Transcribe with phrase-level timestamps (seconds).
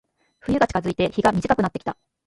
[0.39, 1.95] 冬が近づいて、日が短くなってきた。